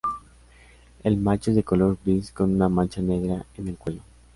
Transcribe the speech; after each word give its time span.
El 1.03 1.17
macho 1.17 1.51
es 1.51 1.55
de 1.57 1.61
color 1.61 1.95
gris 2.03 2.31
con 2.31 2.55
una 2.55 2.67
mancha 2.67 3.03
negra 3.03 3.45
en 3.55 3.67
el 3.67 3.77
cuello. 3.77 4.01